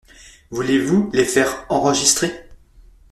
[0.49, 2.49] Voulez-vous les faire enregistrer?…